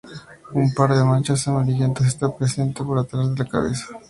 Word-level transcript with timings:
Un 0.61 0.67
par 0.75 0.95
de 0.97 1.03
manchas 1.05 1.47
amarillentas 1.47 2.07
está 2.07 2.35
presente 2.35 2.83
por 2.83 2.97
atrás 2.97 3.35
de 3.35 3.43
la 3.43 3.47
cabeza. 3.47 3.85